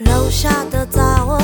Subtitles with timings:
[0.00, 1.38] 楼下的杂货